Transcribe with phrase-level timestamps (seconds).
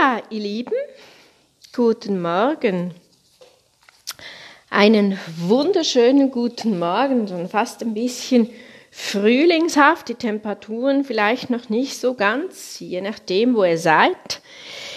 [0.00, 0.72] Ja, ihr Lieben,
[1.74, 2.94] guten Morgen.
[4.70, 8.48] Einen wunderschönen guten Morgen, schon fast ein bisschen
[8.90, 14.40] frühlingshaft, die Temperaturen vielleicht noch nicht so ganz, je nachdem, wo ihr seid.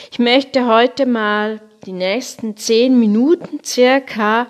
[0.10, 4.48] Ich möchte heute mal die nächsten zehn Minuten circa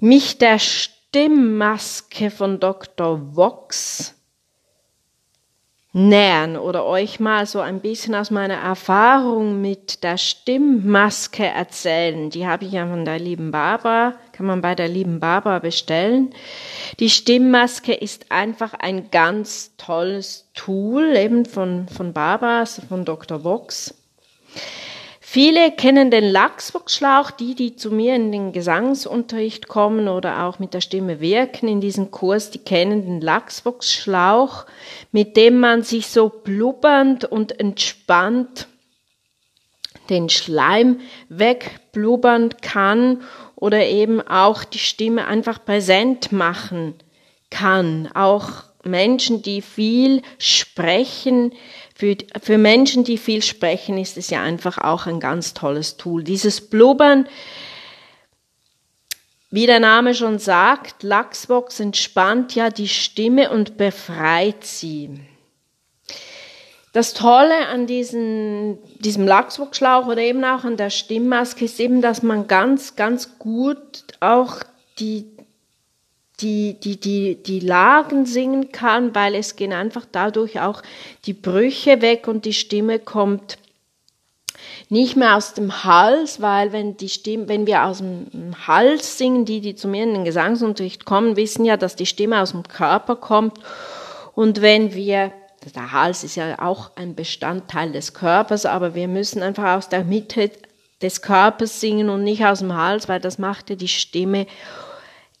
[0.00, 3.36] mich der Stimmmaske von Dr.
[3.36, 4.17] Vox
[5.98, 12.30] nähern oder euch mal so ein bisschen aus meiner Erfahrung mit der Stimmmaske erzählen.
[12.30, 16.32] Die habe ich ja von der lieben Barbara, kann man bei der lieben Barbara bestellen.
[17.00, 23.42] Die Stimmmaske ist einfach ein ganz tolles Tool, eben von, von Barbara, also von Dr.
[23.42, 23.94] Vox.
[25.30, 30.72] Viele kennen den Lachsboxschlauch, die, die zu mir in den Gesangsunterricht kommen oder auch mit
[30.72, 34.64] der Stimme wirken in diesem Kurs, die kennen den Lachsboxschlauch,
[35.12, 38.68] mit dem man sich so blubbernd und entspannt
[40.08, 43.20] den Schleim wegblubbern kann
[43.54, 46.94] oder eben auch die Stimme einfach präsent machen
[47.50, 48.08] kann.
[48.14, 51.52] Auch Menschen, die viel sprechen,
[51.94, 56.22] für, für Menschen, die viel sprechen, ist es ja einfach auch ein ganz tolles Tool.
[56.22, 57.28] Dieses Blubbern,
[59.50, 65.20] wie der Name schon sagt, Lachsbox entspannt ja die Stimme und befreit sie.
[66.92, 72.22] Das Tolle an diesen, diesem Lachsbox-Schlauch oder eben auch an der Stimmmaske ist eben, dass
[72.22, 74.62] man ganz, ganz gut auch
[74.98, 75.26] die,
[76.40, 80.82] die, die, die, die Lagen singen kann, weil es gehen einfach dadurch auch
[81.24, 83.58] die Brüche weg und die Stimme kommt
[84.88, 89.44] nicht mehr aus dem Hals, weil wenn die Stimme, wenn wir aus dem Hals singen,
[89.44, 92.62] die, die zu mir in den Gesangsunterricht kommen, wissen ja, dass die Stimme aus dem
[92.62, 93.58] Körper kommt.
[94.34, 95.32] Und wenn wir,
[95.74, 100.04] der Hals ist ja auch ein Bestandteil des Körpers, aber wir müssen einfach aus der
[100.04, 100.50] Mitte
[101.02, 104.46] des Körpers singen und nicht aus dem Hals, weil das macht ja die Stimme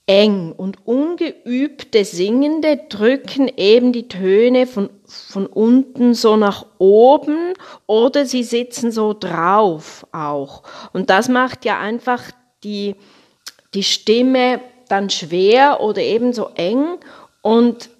[0.08, 7.52] eng und ungeübte Singende drücken eben die Töne von, von unten so nach oben
[7.86, 10.62] oder sie sitzen so drauf auch.
[10.94, 12.22] Und das macht ja einfach
[12.64, 12.96] die,
[13.74, 16.96] die Stimme dann schwer oder eben so eng
[17.42, 17.90] und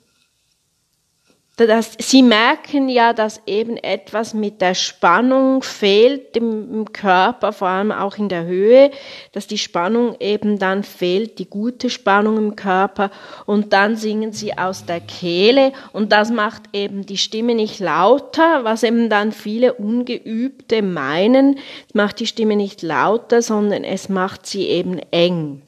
[1.66, 7.66] das, sie merken ja, dass eben etwas mit der Spannung fehlt im, im, Körper, vor
[7.69, 8.92] allem auch in der Höhe,
[9.32, 13.10] dass die Spannung eben dann fehlt, die gute Spannung im Körper.
[13.44, 15.72] Und dann singen sie aus der Kehle.
[15.92, 21.58] Und das macht eben die Stimme nicht lauter, was eben dann viele Ungeübte meinen,
[21.88, 25.62] es macht die Stimme nicht lauter, sondern es macht sie eben eng.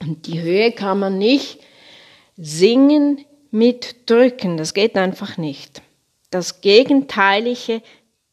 [0.00, 1.60] Und die Höhe kann man nicht
[2.36, 4.56] singen, mit drücken.
[4.56, 5.82] Das geht einfach nicht.
[6.30, 7.82] Das Gegenteilige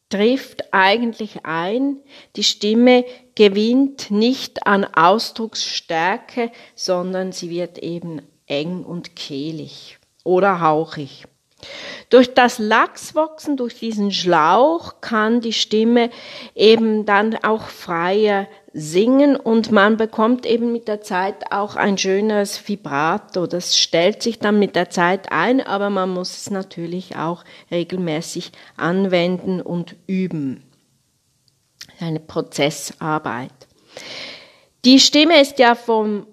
[0.08, 1.98] trifft eigentlich ein.
[2.36, 3.04] Die Stimme
[3.34, 11.24] gewinnt nicht an Ausdrucksstärke, sondern sie wird eben eng und kehlig oder hauchig.
[12.08, 16.10] Durch das Lachswachsen, durch diesen Schlauch kann die Stimme
[16.54, 22.68] eben dann auch freier singen und man bekommt eben mit der Zeit auch ein schönes
[22.68, 23.46] Vibrato.
[23.46, 28.52] Das stellt sich dann mit der Zeit ein, aber man muss es natürlich auch regelmäßig
[28.76, 30.62] anwenden und üben.
[31.98, 33.52] Eine Prozessarbeit.
[34.84, 36.26] Die Stimme ist ja vom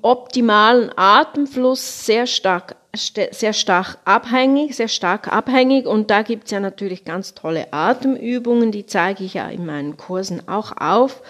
[0.00, 7.04] optimalen Atemfluss sehr stark sehr stark abhängig, sehr stark abhängig und da gibt's ja natürlich
[7.04, 11.22] ganz tolle Atemübungen, die zeige ich ja in meinen Kursen auch auf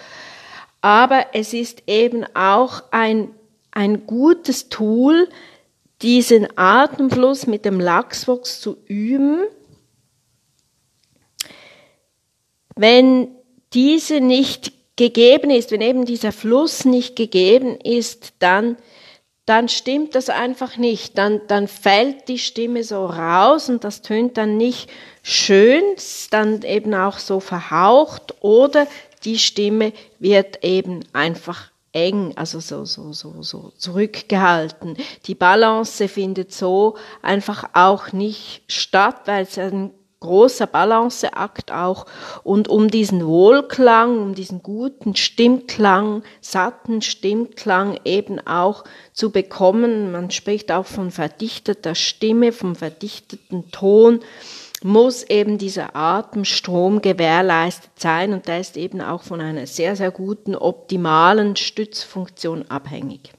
[0.81, 3.29] aber es ist eben auch ein,
[3.71, 5.29] ein gutes Tool,
[6.01, 9.43] diesen Atemfluss mit dem Lachswachs zu üben.
[12.75, 13.27] Wenn
[13.73, 18.77] diese nicht gegeben ist, wenn eben dieser Fluss nicht gegeben ist, dann,
[19.51, 21.17] dann stimmt das einfach nicht.
[21.17, 24.89] Dann, dann fällt die Stimme so raus und das tönt dann nicht
[25.23, 25.83] schön,
[26.29, 28.87] dann eben auch so verhaucht oder
[29.25, 34.95] die Stimme wird eben einfach eng, also so, so, so, so zurückgehalten.
[35.25, 39.91] Die Balance findet so einfach auch nicht statt, weil es ein
[40.21, 42.05] großer Balanceakt auch
[42.43, 50.11] und um diesen Wohlklang, um diesen guten Stimmklang, satten Stimmklang eben auch zu bekommen.
[50.11, 54.21] Man spricht auch von verdichteter Stimme, vom verdichteten Ton
[54.83, 60.11] muss eben dieser Atemstrom gewährleistet sein und der ist eben auch von einer sehr, sehr
[60.11, 63.31] guten, optimalen Stützfunktion abhängig.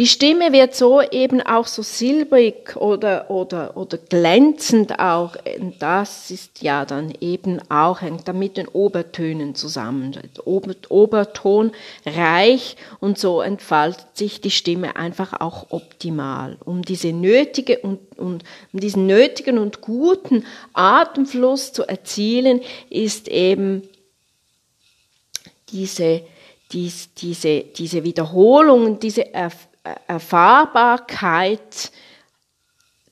[0.00, 5.36] Die Stimme wird so eben auch so silbrig oder, oder, oder glänzend auch.
[5.58, 10.18] Und das ist ja dann eben auch, hängt dann mit den Obertönen zusammen.
[10.46, 11.72] Ober, Oberton
[12.06, 16.56] reich und so entfaltet sich die Stimme einfach auch optimal.
[16.64, 23.82] Um diese nötige und, und um diesen nötigen und guten Atemfluss zu erzielen, ist eben
[25.68, 26.22] diese,
[26.72, 29.69] dies, diese, diese Wiederholung, diese Erfahrung,
[30.06, 31.90] Erfahrbarkeit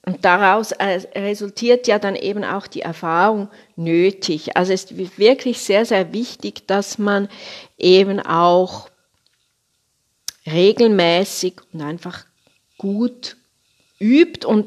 [0.09, 4.56] und daraus äh, resultiert ja dann eben auch die Erfahrung nötig.
[4.56, 7.29] Also es ist wirklich sehr, sehr wichtig, dass man
[7.76, 8.88] eben auch
[10.47, 12.25] regelmäßig und einfach
[12.79, 13.37] gut
[14.00, 14.67] übt und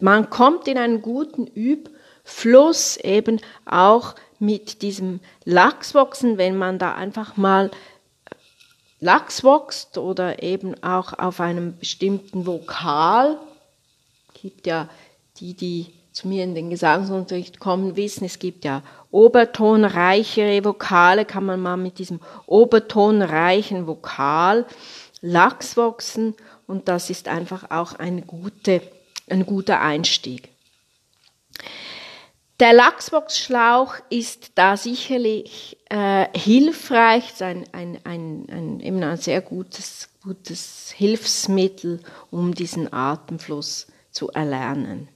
[0.00, 7.36] man kommt in einen guten Übfluss eben auch mit diesem Lachsboxen, wenn man da einfach
[7.36, 7.70] mal
[9.00, 13.38] Lachs wächst oder eben auch auf einem bestimmten Vokal.
[14.34, 14.88] Es gibt ja
[15.38, 21.44] die, die zu mir in den Gesangsunterricht kommen, wissen, es gibt ja obertonreichere Vokale, kann
[21.44, 24.64] man mal mit diesem obertonreichen Vokal
[25.20, 26.34] Lachs wachsen
[26.66, 28.80] und das ist einfach auch eine gute,
[29.28, 30.48] ein guter Einstieg.
[32.58, 40.08] Der Lachsboxschlauch ist da sicherlich äh, hilfreich, ein, ein, ein, ein, eben ein sehr gutes,
[40.22, 42.00] gutes Hilfsmittel,
[42.30, 45.08] um diesen Atemfluss zu erlernen.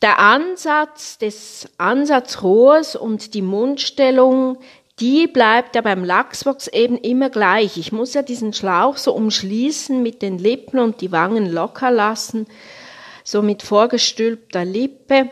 [0.00, 4.58] Der Ansatz des Ansatzrohrs und die Mundstellung,
[5.00, 7.78] die bleibt ja beim Lachsbox eben immer gleich.
[7.78, 12.46] Ich muss ja diesen Schlauch so umschließen mit den Lippen und die Wangen locker lassen,
[13.24, 15.30] so mit vorgestülpter Lippe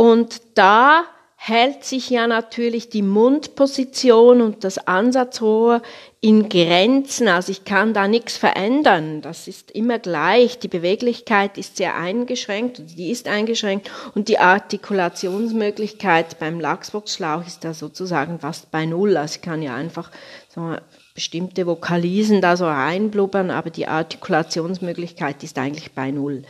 [0.00, 1.04] und da
[1.36, 5.82] hält sich ja natürlich die Mundposition und das Ansatzrohr
[6.22, 7.28] in Grenzen.
[7.28, 9.20] Also ich kann da nichts verändern.
[9.20, 10.58] Das ist immer gleich.
[10.58, 17.74] Die Beweglichkeit ist sehr eingeschränkt, die ist eingeschränkt und die Artikulationsmöglichkeit beim Lachsboxschlauch ist da
[17.74, 19.18] sozusagen fast bei Null.
[19.18, 20.10] Also ich kann ja einfach
[20.48, 20.76] so
[21.14, 26.42] bestimmte Vokalisen da so reinblubbern, aber die Artikulationsmöglichkeit ist eigentlich bei Null.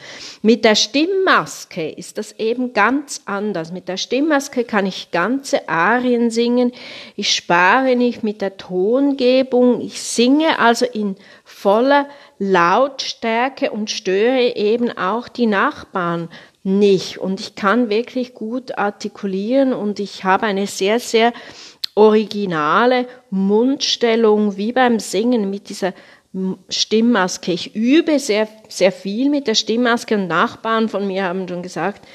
[0.42, 3.72] Mit der Stimmmaske ist das eben ganz anders.
[3.72, 6.72] Mit der Stimmmaske kann ich ganze Arien singen.
[7.16, 9.80] Ich spare nicht mit der Tongebung.
[9.80, 12.06] Ich singe also in voller
[12.38, 16.28] Lautstärke und störe eben auch die Nachbarn
[16.62, 17.18] nicht.
[17.18, 21.32] Und ich kann wirklich gut artikulieren und ich habe eine sehr, sehr
[21.94, 25.92] originale Mundstellung wie beim Singen mit dieser
[26.68, 27.52] Stimmmaske.
[27.52, 32.06] Ich übe sehr, sehr viel mit der Stimmmaske und Nachbarn von mir haben schon gesagt,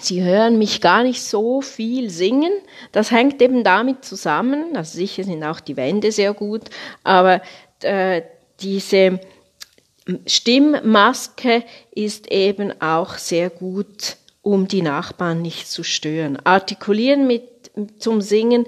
[0.00, 2.52] sie hören mich gar nicht so viel singen.
[2.90, 6.62] Das hängt eben damit zusammen, also sicher sind auch die Wände sehr gut,
[7.04, 7.40] aber
[7.82, 8.22] äh,
[8.60, 9.20] diese
[10.26, 16.38] Stimmmaske ist eben auch sehr gut, um die Nachbarn nicht zu stören.
[16.44, 17.57] Artikulieren mit
[17.98, 18.66] zum Singen.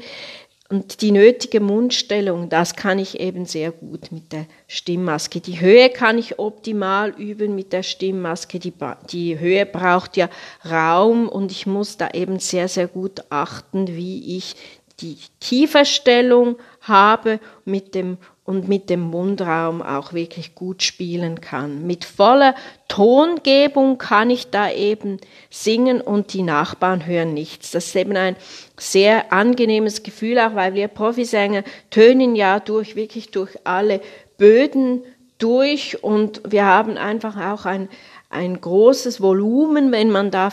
[0.69, 5.41] Und die nötige Mundstellung, das kann ich eben sehr gut mit der Stimmmaske.
[5.41, 8.61] Die Höhe kann ich optimal üben mit der Stimmmaske.
[8.61, 8.73] Die,
[9.11, 10.31] die Höhe braucht ja
[10.65, 14.55] Raum und ich muss da eben sehr, sehr gut achten, wie ich
[15.01, 21.87] die Tieferstellung habe mit dem und mit dem Mundraum auch wirklich gut spielen kann.
[21.87, 22.55] Mit voller
[22.89, 25.19] Tongebung kann ich da eben
[25.51, 27.71] singen und die Nachbarn hören nichts.
[27.71, 28.37] Das ist eben ein
[28.77, 34.01] sehr angenehmes Gefühl, auch weil wir Profisänger tönen ja durch, wirklich durch alle
[34.37, 35.03] Böden
[35.39, 37.89] durch und wir haben einfach auch ein,
[38.31, 40.51] ein großes Volumen, wenn man da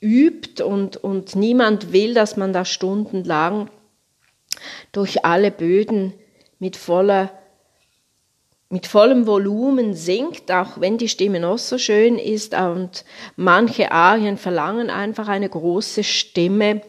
[0.00, 3.70] übt und, und niemand will, dass man da stundenlang
[4.92, 6.12] durch alle Böden
[6.58, 7.30] mit voller
[8.68, 13.04] mit vollem Volumen singt, auch wenn die Stimme noch so schön ist und
[13.36, 16.82] manche Arien verlangen einfach eine große Stimme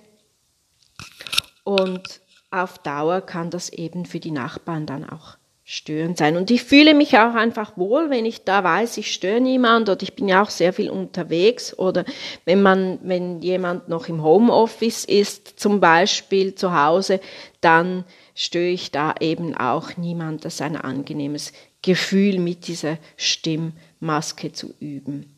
[1.63, 5.37] und auf Dauer kann das eben für die Nachbarn dann auch
[5.69, 6.37] störend sein.
[6.37, 10.01] Und ich fühle mich auch einfach wohl, wenn ich da weiß, ich störe niemand oder
[10.01, 12.05] ich bin ja auch sehr viel unterwegs oder
[12.45, 17.19] wenn man, wenn jemand noch im Homeoffice ist, zum Beispiel zu Hause,
[17.59, 18.05] dann
[18.37, 20.45] störe ich da eben auch niemand.
[20.45, 21.51] Das ein angenehmes
[21.81, 25.35] Gefühl mit dieser Stimmmaske zu üben.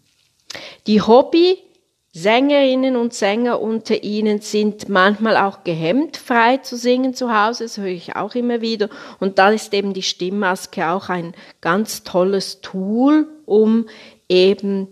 [0.86, 7.63] Die Hobby-Sängerinnen und Sänger unter Ihnen sind manchmal auch gehemmt, frei zu singen zu Hause,
[7.63, 8.89] das höre ich auch immer wieder.
[9.20, 13.88] Und da ist eben die Stimmmaske auch ein ganz tolles Tool, um
[14.27, 14.89] eben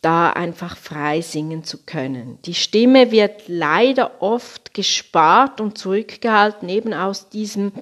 [0.00, 2.38] da einfach frei singen zu können.
[2.44, 7.72] Die Stimme wird leider oft gespart und zurückgehalten, eben aus diesem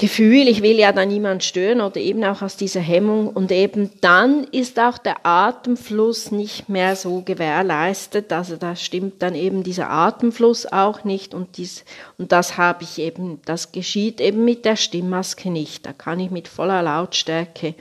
[0.00, 3.90] Gefühl, ich will ja da niemand stören oder eben auch aus dieser Hemmung und eben
[4.00, 9.90] dann ist auch der Atemfluss nicht mehr so gewährleistet, also da stimmt dann eben dieser
[9.90, 11.84] Atemfluss auch nicht und dies
[12.16, 15.84] und das habe ich eben, das geschieht eben mit der Stimmmaske nicht.
[15.84, 17.74] Da kann ich mit voller Lautstärke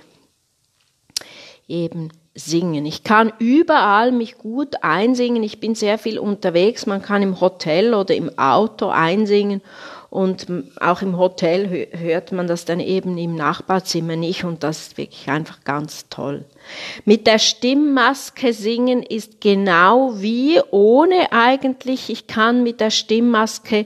[1.69, 2.09] eben
[2.39, 2.85] singen.
[2.85, 5.43] Ich kann überall mich gut einsingen.
[5.43, 6.85] Ich bin sehr viel unterwegs.
[6.85, 9.61] Man kann im Hotel oder im Auto einsingen
[10.09, 10.47] und
[10.79, 15.29] auch im Hotel hört man das dann eben im Nachbarzimmer nicht und das ist wirklich
[15.29, 16.45] einfach ganz toll.
[17.05, 22.09] Mit der Stimmmaske singen ist genau wie ohne eigentlich.
[22.09, 23.85] Ich kann mit der Stimmmaske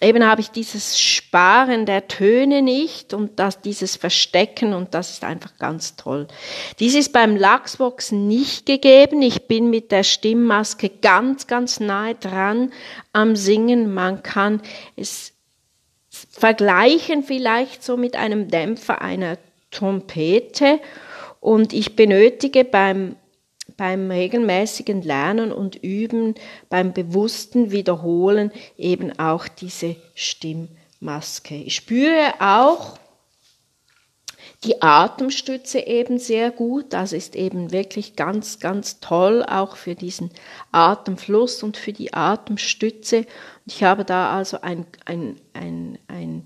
[0.00, 5.24] eben habe ich dieses Sparen der Töne nicht und das, dieses Verstecken und das ist
[5.24, 6.28] einfach ganz toll.
[6.78, 9.22] Dies ist beim Lachsbox nicht gegeben.
[9.22, 12.72] Ich bin mit der Stimmmaske ganz, ganz nahe dran
[13.12, 13.92] am Singen.
[13.92, 14.60] Man kann
[14.96, 15.32] es
[16.30, 19.38] vergleichen vielleicht so mit einem Dämpfer einer
[19.70, 20.80] Trompete
[21.40, 23.16] und ich benötige beim
[23.76, 26.34] beim regelmäßigen Lernen und Üben,
[26.68, 31.54] beim bewussten Wiederholen eben auch diese Stimmmaske.
[31.56, 32.98] Ich spüre auch
[34.64, 36.92] die Atemstütze eben sehr gut.
[36.92, 40.30] Das ist eben wirklich ganz, ganz toll, auch für diesen
[40.72, 43.26] Atemfluss und für die Atemstütze.
[43.66, 46.44] Ich habe da also ein, ein, ein, ein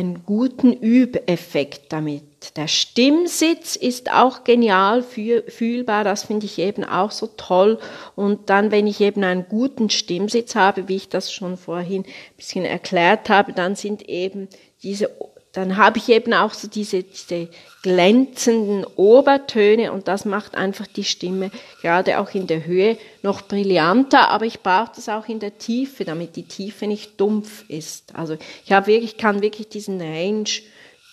[0.00, 2.22] einen guten Übeffekt damit.
[2.56, 7.78] Der Stimmsitz ist auch genial fühlbar, das finde ich eben auch so toll.
[8.16, 12.36] Und dann, wenn ich eben einen guten Stimmsitz habe, wie ich das schon vorhin ein
[12.36, 14.48] bisschen erklärt habe, dann sind eben
[14.82, 15.10] diese
[15.52, 17.48] dann habe ich eben auch so diese, diese
[17.82, 21.50] glänzenden Obertöne und das macht einfach die Stimme
[21.82, 26.04] gerade auch in der Höhe noch brillanter, aber ich brauche das auch in der Tiefe,
[26.04, 28.14] damit die Tiefe nicht dumpf ist.
[28.14, 30.48] Also ich habe wirklich, kann wirklich diesen Range,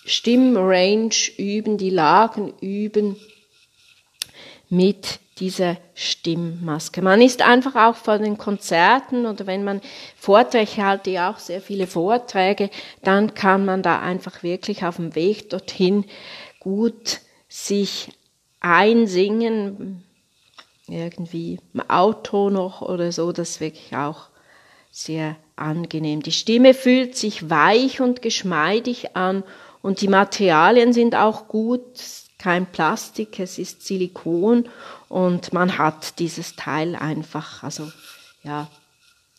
[0.08, 3.16] Stimmrange üben, die Lagen üben
[4.68, 7.00] mit dieser Stimmmaske.
[7.00, 9.80] Man ist einfach auch vor den Konzerten oder wenn man
[10.16, 12.70] Vorträge, halte ja auch sehr viele Vorträge,
[13.02, 16.04] dann kann man da einfach wirklich auf dem Weg dorthin
[16.58, 18.10] gut sich
[18.60, 20.04] einsingen,
[20.88, 24.28] irgendwie im Auto noch oder so, das ist wirklich auch
[24.90, 26.22] sehr angenehm.
[26.22, 29.44] Die Stimme fühlt sich weich und geschmeidig an
[29.82, 31.84] und die Materialien sind auch gut,
[32.38, 34.68] kein Plastik, es ist Silikon.
[35.08, 37.90] Und man hat dieses Teil einfach, also
[38.42, 38.68] ja,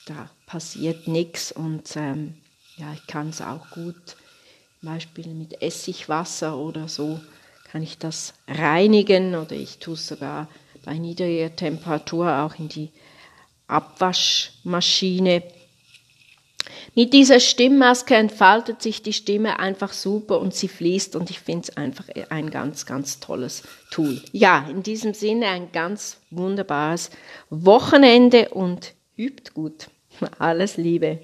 [0.05, 2.35] da passiert nichts und ähm,
[2.77, 3.95] ja, ich kann es auch gut,
[4.79, 7.19] zum Beispiel mit Essigwasser oder so,
[7.71, 9.35] kann ich das reinigen.
[9.35, 10.47] Oder ich tue es sogar
[10.85, 12.89] bei niedriger Temperatur auch in die
[13.67, 15.43] Abwaschmaschine
[16.95, 21.69] mit dieser Stimmmaske entfaltet sich die Stimme einfach super und sie fließt und ich finde
[21.69, 24.21] es einfach ein ganz, ganz tolles Tool.
[24.31, 27.09] Ja, in diesem Sinne ein ganz wunderbares
[27.49, 29.89] Wochenende und übt gut.
[30.37, 31.19] Alles Liebe.